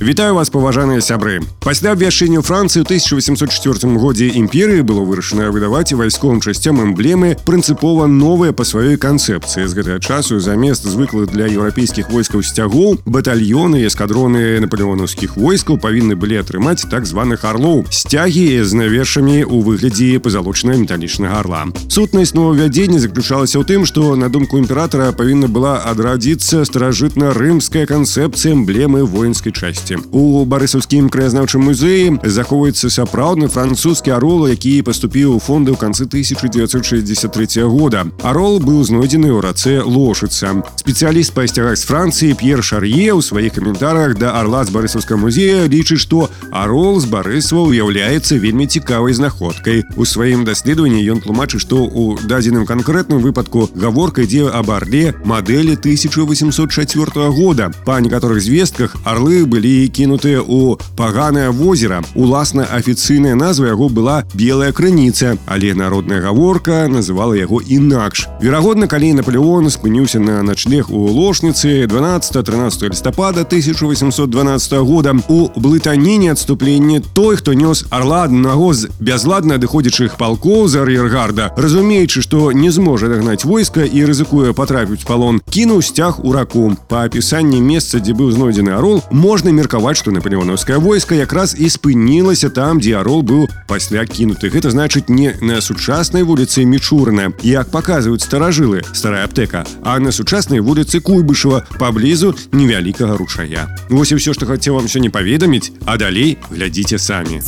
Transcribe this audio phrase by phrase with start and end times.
[0.00, 6.40] Вітаю вас паважаныя сябры пасля абвяшчэння францыі ў 1804 годзе імперыі было вырашана выдаваць вайсковым
[6.40, 12.40] часцям эмблемы прынцыпова новыя па сваёй канцэпцыі з гэтага часу замест звыклых для еўрапейскіх войскаў
[12.40, 19.44] сцягоў батальёны і эскадроны напалеонаўскіх войскаў павінны былі атрымаць так званых арлоў сцягі з навершамі
[19.44, 25.52] ў выглядзе пазалочнага металічнага арла сутнасць новавядзення заключалася ў тым што на думку імператара павінна
[25.52, 34.16] была адрадзіцца старажытна-рымская канцэпцыя эмблемы воінскай часці часці у барысаўскім краязнаўчым музеі захоўваецца сапраўдны французскі
[34.16, 40.64] арол які паступіў у фонды ў канцы 1963 года арол быў знойдзены ў рацэ лошыца
[40.80, 45.68] спецыяліст па сцягах з францыі п'ер шар'е ў сваіх каментарах да арла з барысаўска музея
[45.68, 51.84] лічыць што арол з барысва уяўляецца вельмі цікавай знаходкай у сваім даследаванні ён тлумачыць што
[51.84, 59.44] у дадзеным канкрэтным выпадку гаворка ідзе аб арле мадэлі 1804 года па некаторых звестках арлы
[59.50, 66.86] былі кінутыя ў паганае возера уласна афіцыйная назва яго была белая крыніца але народная гаворка
[66.88, 75.14] называла яго інакш верагодна калі наполеон спыніўся на начлег у лошніцы 12-13 лістапада 1812 года
[75.28, 82.22] у блытаніне адступленне той хто нёс орла аднаго з бязладна адыходзячых палкоў за ар'ергарда разумеючы
[82.22, 87.60] што не зможа дагнаць войска і рызыкуе патрапіць палон кінуў сцяг у раку па апісанні
[87.60, 92.80] месца дзе быў знойдзены арол можна мер меркаваць што наполеонаўскае войска якраз і спынілася там
[92.84, 98.84] дзе арол быў пасля кінуты гэта значыць не на сучаснай вуліцы мічурна як паказваюць старажылы
[98.92, 104.76] старая аптэка а на сучаснай вуліцы куйбышева паблізу невялікага ручая Вось і ўсё што хацеў
[104.76, 107.40] вам сёння паведаміць а далей глядзіце самі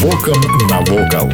[0.00, 1.30] Вокам навокал.